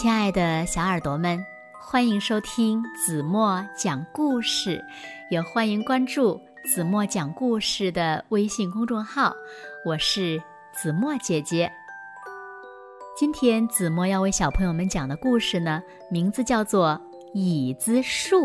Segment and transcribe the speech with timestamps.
[0.00, 4.80] 亲爱的小耳朵们，欢迎收听子墨讲故事，
[5.28, 9.34] 也欢迎关注子墨讲故事的微信公众号。
[9.84, 10.40] 我是
[10.72, 11.68] 子墨姐姐。
[13.16, 16.90] 今天子墨要为小朋友们讲的故事呢，名字叫做
[17.34, 18.42] 《椅子树》。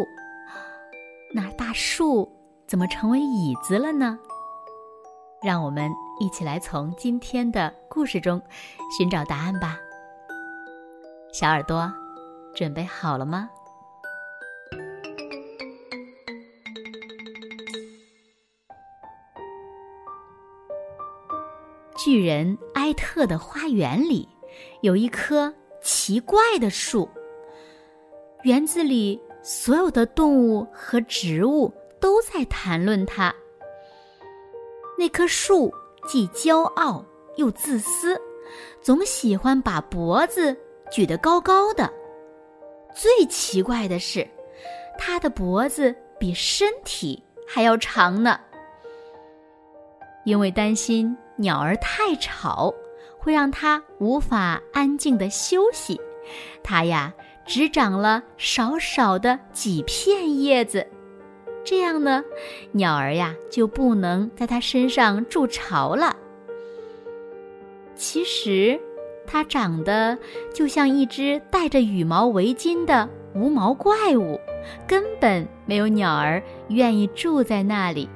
[1.35, 2.27] 那大树
[2.65, 4.17] 怎么成为椅子了呢？
[5.43, 8.41] 让我们一起来从今天的故事中
[8.97, 9.77] 寻找答案吧。
[11.33, 11.91] 小耳朵，
[12.53, 13.49] 准备好了吗？
[21.97, 24.29] 巨人埃特的花园里
[24.81, 25.51] 有一棵
[25.81, 27.09] 奇怪的树。
[28.43, 33.33] 园子里所有的动物和植物都在谈论它。
[34.99, 35.73] 那棵树
[36.07, 37.03] 既骄傲
[37.37, 38.21] 又自私，
[38.83, 40.55] 总喜欢把脖子。
[40.93, 41.91] 举得高高的，
[42.93, 44.27] 最奇怪的是，
[44.95, 48.39] 它的脖子比身体还要长呢。
[50.23, 52.71] 因为担心鸟儿太吵，
[53.17, 55.99] 会让它无法安静的休息，
[56.61, 57.11] 它呀
[57.43, 60.85] 只长了少少的几片叶子，
[61.63, 62.23] 这样呢，
[62.71, 66.15] 鸟儿呀就不能在它身上筑巢了。
[67.95, 68.79] 其实。
[69.25, 70.17] 它长得
[70.53, 74.39] 就像一只戴着羽毛围巾的无毛怪物，
[74.87, 78.07] 根本没有鸟儿愿意住在那里。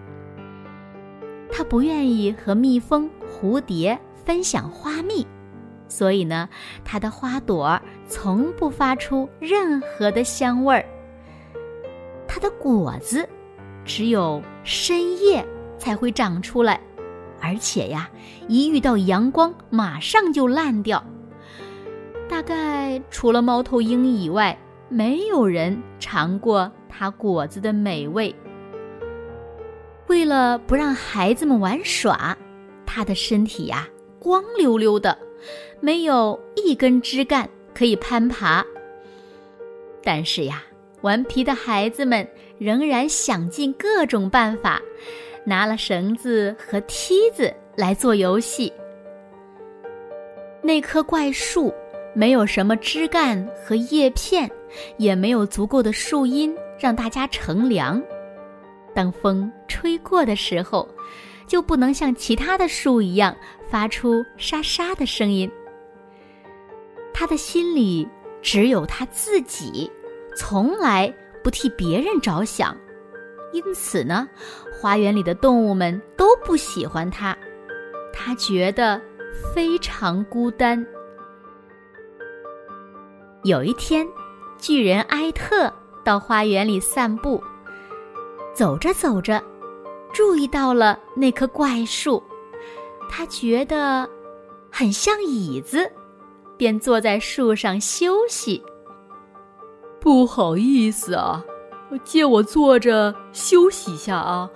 [1.52, 5.26] 它不愿意和蜜蜂、蝴蝶分享花蜜，
[5.88, 6.48] 所以呢，
[6.84, 10.86] 它的花朵从不发出任何的香味儿。
[12.28, 13.28] 它的果子
[13.86, 15.44] 只有深夜
[15.78, 16.80] 才会长出来。
[17.42, 18.10] 而且呀，
[18.48, 21.04] 一遇到阳光，马上就烂掉。
[22.30, 24.58] 大概除了猫头鹰以外，
[24.90, 28.36] 没有人尝过它果子的美味。
[30.08, 32.38] 为了不让孩子们玩耍，
[32.86, 33.88] 它的身体呀
[34.20, 35.18] 光溜溜的，
[35.80, 38.66] 没有一根枝干可以攀爬。
[40.04, 40.64] 但是呀，
[41.02, 44.82] 顽皮的孩子们仍然想尽各种办法。
[45.48, 48.72] 拿了绳子和梯子来做游戏。
[50.62, 51.74] 那棵怪树
[52.14, 54.52] 没有什么枝干和叶片，
[54.98, 58.04] 也没有足够的树荫让大家乘凉。
[58.94, 60.86] 当风吹过的时候，
[61.48, 63.34] 就不能像其他的树一样
[63.70, 65.50] 发出沙沙的声音。
[67.14, 68.06] 他的心里
[68.42, 69.90] 只有他自己，
[70.36, 72.76] 从来不替别人着想。
[73.54, 74.28] 因此呢，
[74.80, 77.36] 花园里的动物们都不喜欢它，
[78.14, 79.02] 它觉得
[79.54, 80.86] 非常孤单。
[83.44, 84.08] 有一天，
[84.60, 85.74] 巨人埃特
[86.04, 87.42] 到花园里散步，
[88.54, 89.42] 走着走着，
[90.14, 92.22] 注意到了那棵怪树，
[93.10, 94.08] 他觉得
[94.72, 95.92] 很像椅子，
[96.56, 98.64] 便坐在树上休息。
[100.00, 101.44] 不好意思啊。
[102.04, 104.50] 借我坐着休息一下啊！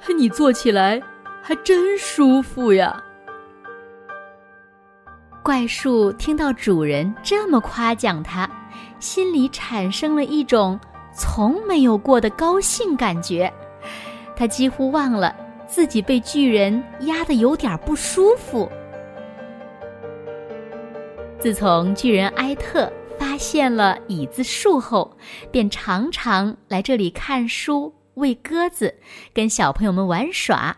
[0.00, 1.02] 嘿，你坐起来
[1.42, 3.02] 还真舒服呀。
[5.42, 8.48] 怪树听到主人这么夸奖它，
[8.98, 10.78] 心里产生了一种
[11.14, 13.52] 从没有过的高兴感觉。
[14.36, 15.34] 它几乎忘了
[15.66, 18.70] 自己被巨人压得有点不舒服。
[21.38, 22.92] 自从巨人埃特。
[23.34, 25.10] 发现了椅子树后，
[25.50, 28.94] 便常常来这里看书、喂鸽子、
[29.32, 30.76] 跟小朋友们玩耍，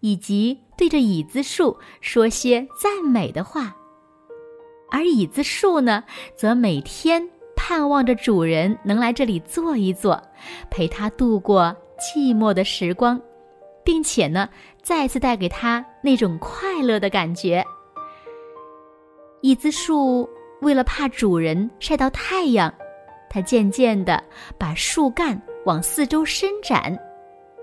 [0.00, 3.74] 以及对着椅子树说些赞美的话。
[4.90, 6.04] 而椅子树呢，
[6.36, 7.26] 则每天
[7.56, 10.22] 盼望着主人能来这里坐一坐，
[10.70, 13.18] 陪他度过寂寞的时光，
[13.82, 14.46] 并且呢，
[14.82, 17.64] 再次带给他那种快乐的感觉。
[19.40, 20.28] 椅子树。
[20.64, 22.72] 为了怕主人晒到太阳，
[23.28, 24.20] 它渐渐地
[24.58, 26.98] 把树干往四周伸展，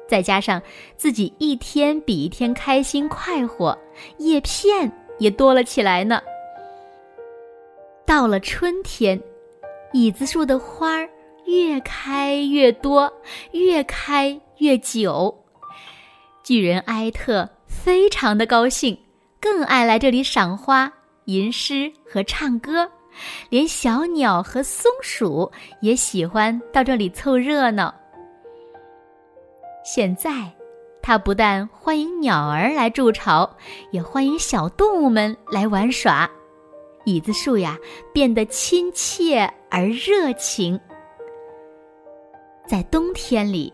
[0.07, 0.61] 再加上
[0.95, 3.77] 自己一天比一天开心快活，
[4.19, 6.21] 叶片也多了起来呢。
[8.05, 9.19] 到了春天，
[9.93, 11.09] 椅子树的花儿
[11.45, 13.11] 越开越多，
[13.51, 15.35] 越开越久。
[16.43, 18.95] 巨人埃特非常的高兴，
[19.39, 20.91] 更爱来这里赏花。
[21.25, 22.89] 吟诗和唱歌，
[23.49, 25.51] 连小鸟和松鼠
[25.81, 27.93] 也喜欢到这里凑热闹。
[29.83, 30.51] 现在，
[31.01, 33.49] 它不但欢迎鸟儿来筑巢，
[33.91, 36.29] 也欢迎小动物们来玩耍。
[37.05, 37.77] 椅子树呀
[38.13, 40.79] 变得亲切而热情。
[42.67, 43.73] 在冬天里，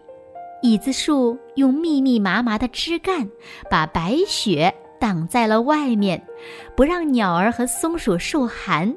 [0.63, 3.29] 椅子树用密密麻麻的枝干
[3.69, 6.21] 把白雪挡在了外面，
[6.75, 8.93] 不让鸟儿和松鼠受寒。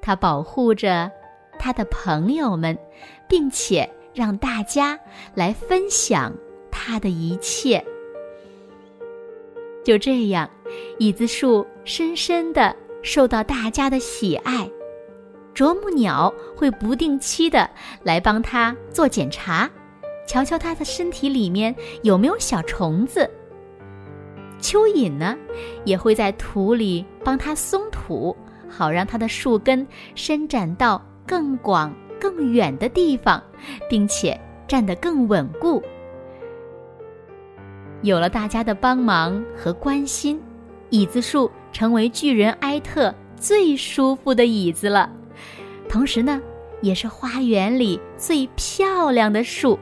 [0.00, 1.10] 它保护着
[1.58, 2.76] 它的朋友们，
[3.28, 4.98] 并且让大家
[5.34, 6.32] 来分享
[6.70, 7.84] 它的一切。
[9.84, 10.48] 就这样，
[10.98, 14.70] 椅子树深深的受到大家的喜爱。
[15.52, 17.68] 啄木鸟会不定期的
[18.02, 19.68] 来帮它做检查，
[20.26, 23.28] 瞧瞧它的身体里面有没有小虫子。
[24.60, 25.36] 蚯蚓呢，
[25.84, 28.36] 也会在土里帮它松土，
[28.68, 33.42] 好让它的树根伸展到更广、更远的地方，
[33.88, 35.82] 并且站得更稳固。
[38.02, 40.40] 有了大家的帮忙和关心，
[40.88, 45.10] 椅子树成为巨人埃特最舒服的椅子了。
[45.88, 46.40] 同时呢，
[46.80, 49.78] 也是花园里最漂亮的树。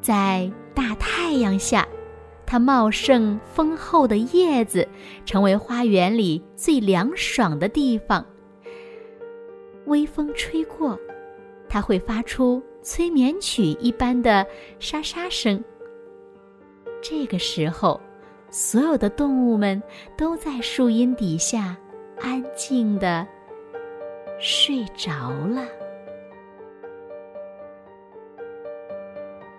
[0.00, 1.86] 在大太阳下，
[2.46, 4.86] 它茂盛丰厚的叶子
[5.24, 8.24] 成为花园里最凉爽的地方。
[9.86, 10.98] 微风吹过，
[11.68, 14.46] 它会发出催眠曲一般的
[14.78, 15.62] 沙沙声。
[17.02, 18.00] 这个时候，
[18.50, 19.82] 所有的动物们
[20.16, 21.76] 都在树荫底下
[22.20, 23.26] 安静的
[24.38, 25.66] 睡着了。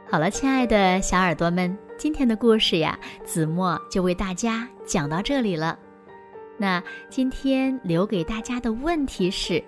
[0.08, 5.80] 好了，亲爱的小耳朵们，今天的故事呀，子墨就为大家讲到这里了。
[6.57, 9.63] 那今天留给大家的问题是：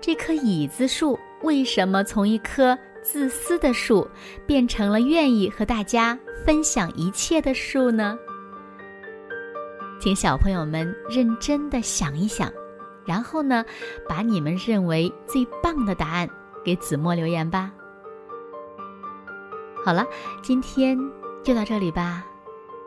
[0.00, 2.76] 这棵椅子树为什么从一棵？
[3.02, 4.08] 自私的树
[4.46, 8.16] 变成了愿意和大家分享一切的树呢？
[10.00, 12.48] 请小朋友们认真的想一想，
[13.04, 13.64] 然后呢，
[14.08, 16.30] 把你们认为最棒的答案
[16.64, 17.72] 给子墨留言吧。
[19.84, 20.06] 好了，
[20.42, 20.96] 今天
[21.42, 22.24] 就到这里吧，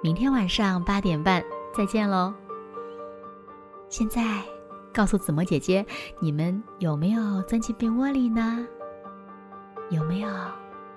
[0.01, 1.44] 明天晚上八点半
[1.74, 2.33] 再见喽。
[3.89, 4.42] 现在
[4.94, 5.86] 告诉子墨姐姐，
[6.19, 8.65] 你们有没有钻进被窝里呢？
[9.89, 10.30] 有没有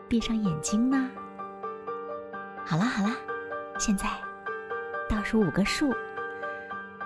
[0.07, 1.11] 闭上眼睛呢？
[2.65, 3.11] 好了好了，
[3.77, 4.09] 现在
[5.09, 5.91] 倒数五个数：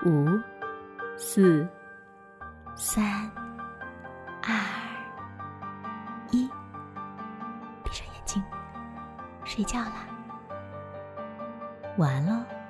[0.04, 0.38] 五、
[1.16, 1.66] 四、
[2.76, 3.30] 三、
[4.42, 4.54] 二、
[6.30, 6.46] 一，
[7.82, 8.42] 闭上眼睛，
[9.54, 10.06] 睡觉啦，
[11.98, 12.61] 晚安喽。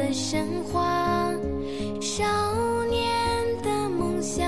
[0.00, 1.30] 的神话
[2.00, 2.24] 少
[2.88, 3.06] 年
[3.62, 4.46] 的梦想